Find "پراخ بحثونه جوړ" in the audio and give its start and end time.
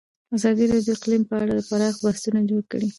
1.69-2.63